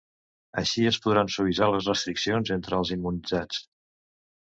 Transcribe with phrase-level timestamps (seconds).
[0.61, 3.65] Així es podran suavitzar les restriccions entre els immunitzats.